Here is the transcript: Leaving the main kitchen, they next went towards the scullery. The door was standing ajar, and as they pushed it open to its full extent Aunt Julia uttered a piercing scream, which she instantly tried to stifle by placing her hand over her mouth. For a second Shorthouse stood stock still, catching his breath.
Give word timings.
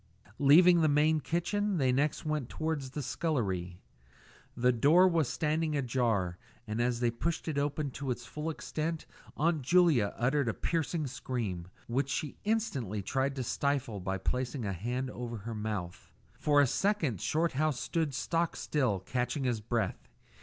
Leaving 0.39 0.81
the 0.81 0.87
main 0.87 1.19
kitchen, 1.19 1.77
they 1.77 1.91
next 1.91 2.25
went 2.25 2.49
towards 2.49 2.89
the 2.89 3.03
scullery. 3.03 3.77
The 4.57 4.71
door 4.71 5.07
was 5.07 5.29
standing 5.29 5.75
ajar, 5.77 6.39
and 6.65 6.81
as 6.81 7.01
they 7.01 7.11
pushed 7.11 7.47
it 7.47 7.59
open 7.59 7.91
to 7.91 8.09
its 8.09 8.25
full 8.25 8.49
extent 8.49 9.05
Aunt 9.37 9.61
Julia 9.61 10.15
uttered 10.17 10.47
a 10.49 10.55
piercing 10.55 11.05
scream, 11.05 11.67
which 11.85 12.09
she 12.09 12.35
instantly 12.45 13.03
tried 13.03 13.35
to 13.35 13.43
stifle 13.43 13.99
by 13.99 14.17
placing 14.17 14.63
her 14.63 14.73
hand 14.73 15.11
over 15.11 15.37
her 15.37 15.53
mouth. 15.53 16.11
For 16.33 16.59
a 16.61 16.65
second 16.65 17.21
Shorthouse 17.21 17.79
stood 17.79 18.15
stock 18.15 18.55
still, 18.55 19.01
catching 19.01 19.43
his 19.43 19.61
breath. 19.61 20.09